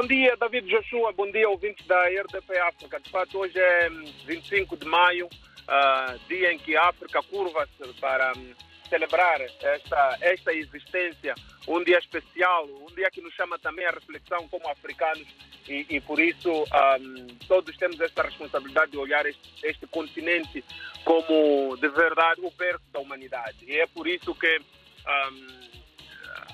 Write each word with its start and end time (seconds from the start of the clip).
Bom 0.00 0.06
dia, 0.06 0.36
David 0.36 0.68
Joshua. 0.68 1.10
Bom 1.10 1.28
dia, 1.28 1.50
ouvintes 1.50 1.84
da 1.84 2.00
RDP 2.04 2.56
África. 2.58 3.00
De 3.00 3.10
fato, 3.10 3.36
hoje 3.36 3.58
é 3.58 3.90
25 4.26 4.76
de 4.76 4.86
maio, 4.86 5.26
uh, 5.26 6.16
dia 6.28 6.52
em 6.52 6.58
que 6.60 6.76
a 6.76 6.84
África 6.84 7.20
curva-se 7.24 7.92
para 8.00 8.32
um, 8.36 8.54
celebrar 8.88 9.40
esta, 9.40 10.18
esta 10.20 10.54
existência. 10.54 11.34
Um 11.66 11.82
dia 11.82 11.98
especial, 11.98 12.66
um 12.66 12.94
dia 12.94 13.10
que 13.10 13.20
nos 13.20 13.34
chama 13.34 13.58
também 13.58 13.86
a 13.86 13.90
reflexão 13.90 14.46
como 14.46 14.68
africanos 14.68 15.26
e, 15.68 15.84
e 15.90 16.00
por 16.00 16.20
isso 16.20 16.48
um, 16.48 17.26
todos 17.48 17.76
temos 17.76 18.00
esta 18.00 18.22
responsabilidade 18.22 18.92
de 18.92 18.98
olhar 18.98 19.26
este, 19.26 19.50
este 19.64 19.84
continente 19.88 20.64
como, 21.04 21.76
de 21.76 21.88
verdade, 21.88 22.40
o 22.40 22.52
berço 22.52 22.84
da 22.92 23.00
humanidade. 23.00 23.64
E 23.66 23.76
é 23.76 23.86
por 23.88 24.06
isso 24.06 24.32
que 24.36 24.60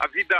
a 0.01 0.07
vida 0.09 0.37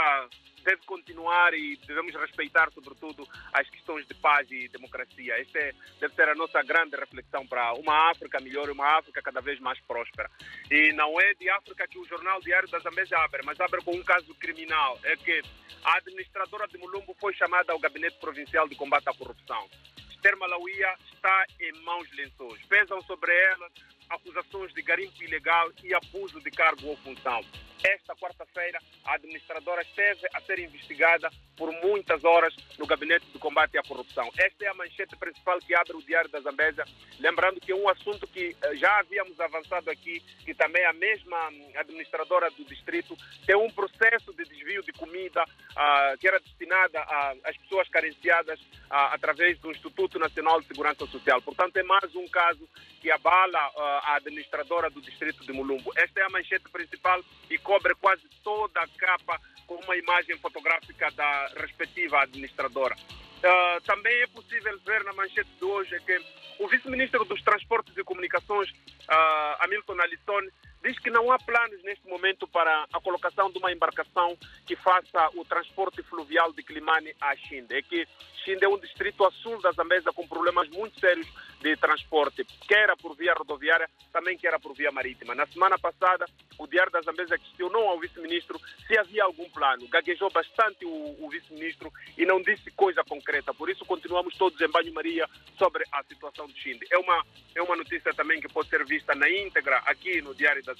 deve 0.65 0.81
continuar 0.85 1.53
e 1.53 1.77
devemos 1.85 2.13
respeitar, 2.15 2.71
sobretudo, 2.71 3.27
as 3.53 3.69
questões 3.69 4.05
de 4.07 4.15
paz 4.15 4.49
e 4.49 4.67
democracia. 4.69 5.39
Esta 5.39 5.59
é, 5.59 5.73
deve 5.99 6.15
ser 6.15 6.27
a 6.27 6.35
nossa 6.35 6.61
grande 6.63 6.95
reflexão 6.95 7.45
para 7.45 7.73
uma 7.73 8.09
África 8.09 8.39
melhor 8.39 8.67
e 8.67 8.71
uma 8.71 8.97
África 8.97 9.21
cada 9.21 9.41
vez 9.41 9.59
mais 9.59 9.79
próspera. 9.81 10.29
E 10.71 10.91
não 10.93 11.21
é 11.21 11.33
de 11.35 11.47
África 11.51 11.87
que 11.87 11.99
o 11.99 12.05
jornal 12.05 12.41
Diário 12.41 12.67
da 12.69 12.79
Zambésia 12.79 13.19
abre, 13.19 13.43
mas 13.45 13.59
abre 13.59 13.81
com 13.83 13.95
um 13.95 14.03
caso 14.03 14.33
criminal. 14.35 14.99
É 15.03 15.15
que 15.15 15.41
a 15.83 15.97
administradora 15.97 16.67
de 16.67 16.79
Mulumbo 16.79 17.15
foi 17.19 17.33
chamada 17.35 17.71
ao 17.71 17.79
Gabinete 17.79 18.17
Provincial 18.19 18.67
de 18.67 18.75
Combate 18.75 19.07
à 19.07 19.13
Corrupção. 19.13 19.69
Esther 20.09 20.35
Malauia 20.37 20.95
está 21.13 21.45
em 21.59 21.71
maus 21.83 22.11
lençóis. 22.13 22.59
Pesam 22.65 22.99
sobre 23.03 23.31
ela 23.31 23.69
acusações 24.09 24.73
de 24.73 24.81
garimpo 24.81 25.23
ilegal 25.23 25.71
e 25.83 25.93
abuso 25.93 26.39
de 26.41 26.51
cargo 26.51 26.87
ou 26.87 26.97
função. 26.97 27.41
Esta 27.83 28.15
quarta-feira, 28.15 28.79
a 29.05 29.13
administradora 29.13 29.81
esteve 29.83 30.27
a 30.33 30.41
ser 30.41 30.57
investigada 30.57 31.29
por 31.55 31.71
muitas 31.83 32.23
horas 32.23 32.55
no 32.79 32.87
Gabinete 32.87 33.25
de 33.31 33.37
Combate 33.37 33.77
à 33.77 33.83
Corrupção. 33.83 34.29
Esta 34.37 34.65
é 34.65 34.67
a 34.67 34.73
manchete 34.73 35.15
principal 35.15 35.59
que 35.59 35.75
abre 35.75 35.95
o 35.95 36.01
Diário 36.01 36.29
da 36.29 36.39
Zambésia, 36.41 36.83
lembrando 37.19 37.61
que 37.61 37.71
é 37.71 37.75
um 37.75 37.87
assunto 37.87 38.25
que 38.27 38.55
eh, 38.59 38.75
já 38.75 38.99
havíamos 38.99 39.39
avançado 39.39 39.89
aqui, 39.91 40.19
que 40.43 40.53
também 40.55 40.83
a 40.85 40.93
mesma 40.93 41.49
hum, 41.49 41.71
administradora 41.75 42.49
do 42.51 42.65
distrito 42.65 43.15
tem 43.45 43.55
um 43.55 43.69
processo 43.69 44.33
de 44.33 44.43
desvio 44.45 44.81
de 44.81 44.91
comida 44.93 45.43
uh, 45.43 46.17
que 46.17 46.27
era 46.27 46.39
destinada 46.39 46.99
às 47.43 47.55
pessoas 47.57 47.87
carenciadas 47.89 48.59
uh, 48.59 49.13
através 49.13 49.59
do 49.59 49.71
Instituto 49.71 50.17
Nacional 50.17 50.59
de 50.59 50.67
Segurança 50.67 51.05
Social. 51.05 51.41
Portanto, 51.41 51.77
é 51.77 51.83
mais 51.83 52.15
um 52.15 52.27
caso 52.27 52.67
que 52.99 53.11
abala 53.11 53.69
uh, 53.69 53.94
a 53.99 54.15
administradora 54.15 54.89
do 54.89 55.01
distrito 55.01 55.45
de 55.45 55.53
Mulumbo. 55.53 55.91
Esta 55.95 56.19
é 56.19 56.23
a 56.23 56.29
manchete 56.29 56.69
principal 56.69 57.21
e 57.49 57.57
cobre 57.57 57.95
quase 57.95 58.23
toda 58.43 58.81
a 58.81 58.87
capa 58.87 59.39
com 59.67 59.75
uma 59.75 59.95
imagem 59.95 60.37
fotográfica 60.37 61.11
da 61.11 61.47
respectiva 61.57 62.21
administradora. 62.21 62.95
Uh, 62.95 63.81
também 63.85 64.21
é 64.21 64.27
possível 64.27 64.77
ver 64.85 65.03
na 65.03 65.13
manchete 65.13 65.49
de 65.59 65.65
hoje 65.65 65.99
que 66.01 66.17
o 66.59 66.67
vice-ministro 66.67 67.25
dos 67.25 67.41
Transportes 67.43 67.95
e 67.95 68.03
Comunicações, 68.03 68.69
uh, 68.71 69.63
Hamilton 69.63 70.01
Alisson, 70.01 70.41
diz 70.85 70.99
que 70.99 71.09
não 71.09 71.31
há 71.31 71.39
planos 71.39 71.81
neste 71.83 72.07
momento 72.07 72.47
para 72.47 72.85
a 72.93 73.01
colocação 73.01 73.49
de 73.49 73.57
uma 73.57 73.71
embarcação 73.71 74.37
que 74.67 74.75
faça 74.75 75.29
o 75.35 75.43
transporte 75.43 76.03
fluvial 76.03 76.53
de 76.53 76.61
Climane 76.61 77.11
a 77.19 77.35
Xinde. 77.35 77.75
É 77.75 77.81
que 77.81 78.07
Xinde 78.43 78.63
é 78.63 78.69
um 78.69 78.77
distrito 78.77 79.25
a 79.25 79.31
sul 79.31 79.59
da 79.61 79.71
Zambesa 79.71 80.13
com 80.13 80.27
problemas 80.27 80.69
muito 80.69 80.99
sérios 80.99 81.27
de 81.59 81.75
transporte, 81.77 82.45
quer 82.67 82.95
por 82.97 83.15
via 83.15 83.33
rodoviária, 83.33 83.89
também 84.13 84.37
quer 84.37 84.59
por 84.59 84.75
via 84.75 84.91
marítima. 84.91 85.33
Na 85.33 85.47
semana 85.47 85.79
passada, 85.79 86.27
o 86.59 86.67
Diário 86.67 86.91
da 86.91 87.01
Zambesa 87.01 87.39
questionou 87.39 87.89
ao 87.89 87.99
vice-ministro 87.99 88.59
se 88.85 88.95
havia 88.97 89.23
algum 89.23 89.49
plano. 89.49 89.87
Gaguejou 89.87 90.29
bastante 90.29 90.85
o, 90.85 91.25
o 91.25 91.29
vice-ministro 91.29 91.91
e 92.15 92.25
não 92.25 92.39
disse 92.39 92.69
coisa 92.71 93.03
concreta. 93.03 93.51
Por 93.53 93.67
isso, 93.67 93.83
continuamos 93.85 94.37
todos 94.37 94.61
em 94.61 94.69
banho-maria 94.69 95.27
sobre 95.57 95.83
a 95.91 96.03
situação 96.03 96.45
de 96.45 96.59
Xinde. 96.61 96.85
É 96.91 96.97
uma, 96.99 97.25
é 97.55 97.61
uma 97.63 97.75
notícia 97.75 98.13
também 98.13 98.39
que 98.39 98.47
pode 98.47 98.69
ser 98.69 98.85
vista 98.85 99.15
na 99.15 99.27
íntegra 99.27 99.77
aqui 99.87 100.21
no 100.21 100.35
Diário 100.35 100.63
da 100.63 100.74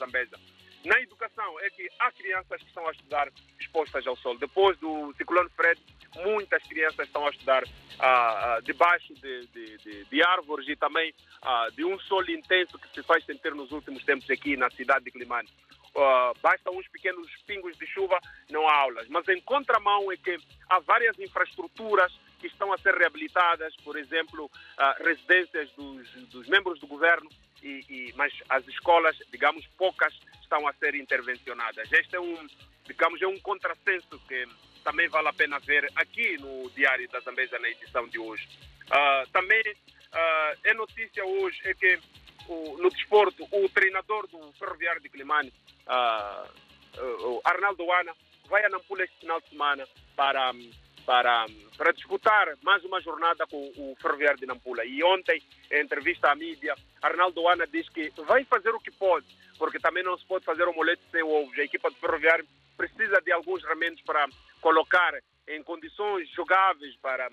Na 0.85 0.99
educação, 1.01 1.59
é 1.61 1.69
que 1.71 1.89
há 1.99 2.11
crianças 2.11 2.61
que 2.61 2.67
estão 2.67 2.87
a 2.87 2.91
estudar 2.91 3.31
expostas 3.59 4.05
ao 4.05 4.15
sol. 4.17 4.37
Depois 4.37 4.77
do 4.77 5.13
ciclone 5.17 5.49
Fred, 5.55 5.81
muitas 6.17 6.61
crianças 6.63 7.07
estão 7.07 7.25
a 7.25 7.29
estudar 7.31 7.63
ah, 7.99 8.55
ah, 8.55 8.59
debaixo 8.61 9.13
de, 9.15 9.47
de, 9.47 9.77
de, 9.77 10.05
de, 10.05 10.23
árvores 10.23 10.67
e 10.67 10.75
também 10.75 11.13
ah, 11.41 11.69
de 11.75 11.83
um 11.83 11.99
sol 12.01 12.23
intenso 12.29 12.77
que 12.77 12.87
se 12.89 13.01
faz 13.03 13.25
sentir 13.25 13.55
nos 13.55 13.71
últimos 13.71 14.03
tempos 14.03 14.29
aqui 14.29 14.55
na 14.55 14.69
cidade 14.69 15.05
de 15.05 15.11
Climane. 15.11 15.49
Uh, 15.95 16.37
basta 16.41 16.69
uns 16.71 16.85
pequenos 16.89 17.25
pingos 17.47 17.77
de 17.77 17.87
chuva, 17.87 18.19
não 18.49 18.67
há 18.67 18.75
aulas. 18.75 19.07
Mas 19.07 19.25
em 19.29 19.39
contramão 19.39 20.11
é 20.11 20.17
que 20.17 20.37
há 20.69 20.79
várias 20.79 21.17
infraestruturas 21.17 22.11
que 22.37 22.47
estão 22.47 22.73
a 22.73 22.77
ser 22.77 22.93
reabilitadas, 22.95 23.73
por 23.77 23.97
exemplo, 23.97 24.45
uh, 24.45 25.03
residências 25.03 25.71
dos, 25.71 26.11
dos, 26.27 26.49
membros 26.49 26.81
do 26.81 26.87
governo, 26.87 27.29
e, 27.65 27.85
e, 27.89 28.13
mas 28.15 28.31
as 28.47 28.65
escolas, 28.67 29.17
digamos, 29.31 29.65
poucas 29.75 30.13
estão 30.39 30.67
a 30.67 30.73
ser 30.73 30.93
intervencionadas. 30.93 31.91
Este 31.91 32.15
é 32.15 32.19
um, 32.19 32.47
digamos, 32.85 33.19
é 33.21 33.27
um 33.27 33.39
contrassenso 33.39 34.19
que 34.27 34.47
também 34.83 35.09
vale 35.09 35.27
a 35.27 35.33
pena 35.33 35.57
ver 35.59 35.91
aqui 35.95 36.37
no 36.37 36.69
Diário 36.69 37.09
da 37.09 37.19
Zambesa 37.21 37.57
na 37.57 37.67
edição 37.67 38.07
de 38.07 38.19
hoje. 38.19 38.47
Uh, 38.85 39.27
também 39.31 39.61
uh, 39.61 40.59
é 40.63 40.73
notícia 40.75 41.25
hoje 41.25 41.59
é 41.65 41.73
que 41.73 41.99
o, 42.47 42.77
no 42.77 42.91
desporto 42.91 43.47
o 43.51 43.67
treinador 43.69 44.27
do 44.27 44.53
Ferroviário 44.53 45.01
de 45.01 45.09
Climane, 45.09 45.51
uh, 45.87 47.41
Arnaldo 47.43 47.91
Ana, 47.91 48.13
vai 48.47 48.63
a 48.63 48.69
Nampula 48.69 49.03
este 49.03 49.17
final 49.21 49.41
de 49.41 49.49
semana 49.49 49.87
para, 50.15 50.53
para, 51.05 51.45
para 51.77 51.93
disputar 51.93 52.55
mais 52.61 52.83
uma 52.83 52.99
jornada 52.99 53.45
com 53.47 53.57
o 53.77 53.95
Ferroviário 54.01 54.39
de 54.39 54.45
Nampula. 54.45 54.83
E 54.83 55.03
ontem, 55.03 55.41
em 55.71 55.81
entrevista 55.81 56.31
à 56.31 56.35
mídia, 56.35 56.75
Arnaldo 57.01 57.47
Ana 57.47 57.67
diz 57.67 57.87
que 57.89 58.11
vai 58.25 58.43
fazer 58.45 58.71
o 58.71 58.79
que 58.79 58.91
pode, 58.91 59.27
porque 59.57 59.79
também 59.79 60.03
não 60.03 60.17
se 60.17 60.25
pode 60.25 60.43
fazer 60.43 60.67
omelete 60.67 61.01
sem 61.11 61.23
ovos. 61.23 61.57
A 61.57 61.63
equipa 61.63 61.89
do 61.89 61.95
Ferroviário 61.97 62.45
precisa 62.75 63.21
de 63.21 63.31
alguns 63.31 63.63
remendos 63.63 64.01
para 64.01 64.27
colocar 64.59 65.13
em 65.47 65.61
condições 65.63 66.29
jogáveis 66.31 66.95
para 66.97 67.29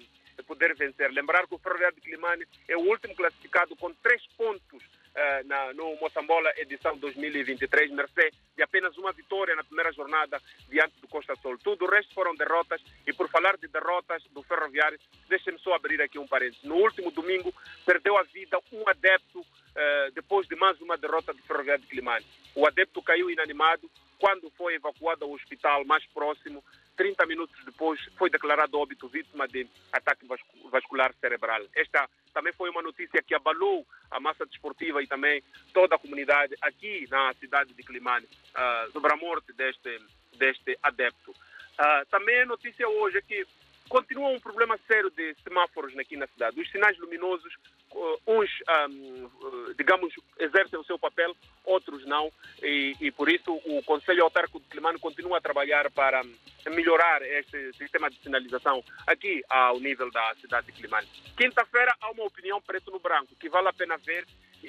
poder 0.47 0.75
vencer. 0.75 1.11
Lembrar 1.11 1.47
que 1.47 1.55
o 1.55 1.59
Ferroviário 1.59 1.97
de 1.97 2.03
Climane 2.03 2.45
é 2.69 2.77
o 2.77 2.89
último 2.89 3.15
classificado 3.15 3.75
com 3.77 3.93
três 3.95 4.23
pontos 4.37 4.83
uh, 5.15 5.47
na, 5.47 5.73
no 5.75 5.97
Moçambola 5.97 6.53
edição 6.57 6.97
2023, 6.97 7.91
mercê 7.91 8.31
de 8.57 8.63
apenas 8.63 8.97
uma 8.97 9.13
vitória 9.13 9.55
na 9.55 9.65
primeira 9.65 9.93
jornada 9.93 10.41
diante 10.69 11.01
do 11.01 11.09
Costa 11.09 11.35
Sol. 11.37 11.57
Tudo 11.59 11.85
o 11.85 11.91
resto 11.91 12.13
foram 12.15 12.35
derrotas 12.35 12.83
e 13.07 13.13
por 13.13 13.29
falar 13.29 13.57
de 13.57 13.69
derrotas 13.69 14.23
do 14.33 14.43
Ferroviário, 14.43 14.99
deixem-me 15.29 15.59
só 15.61 15.75
abrir 15.75 16.01
aqui 16.01 16.19
um 16.19 16.27
parênteses. 16.27 16.63
No 16.63 16.77
último 16.77 17.11
domingo 17.11 17.55
perdeu 17.85 18.17
a 18.17 18.23
vida 18.23 18.59
um 18.73 18.89
adepto 18.89 19.41
uh, 19.41 20.13
depois 20.15 20.47
de 20.47 20.57
mais 20.57 20.81
uma 20.81 20.97
derrota 20.97 21.33
do 21.33 21.43
Ferroviário 21.43 21.83
de 21.83 21.89
Climane. 21.89 22.27
O 22.55 22.67
adepto 22.67 23.03
caiu 23.03 23.31
inanimado 23.31 23.91
quando 24.19 24.51
foi 24.51 24.75
evacuado 24.75 25.25
ao 25.25 25.33
hospital 25.33 25.85
mais 25.85 26.07
próximo 26.07 26.63
30 26.97 27.27
minutos 27.27 27.65
depois 27.65 28.01
foi 28.17 28.31
declarado 28.31 28.79
óbito 28.79 29.09
vítima 29.09 29.47
de 29.49 29.67
ataque 29.93 30.27
vascular 30.71 31.15
cerebral. 31.21 31.63
Esta 31.75 32.09
também 32.33 32.53
foi 32.53 32.71
uma 32.71 32.83
notícia 32.83 33.23
que 33.23 33.35
abalou 33.35 33.87
a 34.11 34.21
massa 34.21 34.47
desportiva 34.47 35.03
e 35.03 35.07
também 35.07 35.43
toda 35.73 35.97
a 35.97 35.99
comunidade 35.99 36.55
aqui 36.61 37.07
na 37.11 37.33
cidade 37.35 37.73
de 37.75 37.83
Climane 37.83 38.27
uh, 38.27 38.93
sobre 38.93 39.13
a 39.13 39.17
morte 39.17 39.53
deste, 39.53 39.99
deste 40.37 40.79
adepto. 40.83 41.31
Uh, 41.31 42.07
também 42.11 42.43
a 42.43 42.47
notícia 42.47 42.89
hoje 42.89 43.19
é 43.19 43.23
que 43.23 43.47
continua 43.89 44.29
um 44.29 44.41
problema 44.41 44.79
sério 44.87 45.11
de 45.11 45.35
semáforos 45.43 45.97
aqui 45.99 46.17
na 46.17 46.27
cidade. 46.27 46.61
Os 46.61 46.71
sinais 46.71 46.99
luminosos, 46.99 47.53
uh, 47.93 48.21
uns, 48.27 48.51
um, 48.91 49.31
digamos, 49.77 50.15
exercem 50.39 50.79
o 50.79 50.85
seu 50.85 50.99
papel, 50.99 51.35
outros 51.65 52.05
não, 52.07 52.33
e, 52.63 52.97
e 53.01 53.11
por 53.11 53.29
isso 53.29 53.53
o 53.53 53.83
Conselho 53.85 54.25
Autárquico 54.25 54.61
de 54.61 54.67
Climane 54.69 54.99
continua 54.99 55.39
a 55.39 55.41
trabalhar 55.41 55.91
para 55.91 56.23
melhorar 56.71 57.23
este 57.23 57.73
sistema 57.75 58.09
de 58.09 58.17
sinalização 58.23 58.85
aqui 59.07 59.43
ao 59.49 59.81
nível 59.81 60.11
da 60.11 60.35
cidade 60.41 60.67
de 60.67 60.73
Climane. 60.73 61.09
Quinta-feira 61.37 61.95
há 62.01 62.11
uma 62.11 62.25
opinião 62.25 62.61
preto 62.61 62.91
no 62.91 62.99
branco 62.99 63.35
que 63.37 63.49
vale 63.49 63.69
a 63.69 63.73
pena 63.73 63.97
ver. 63.99 64.27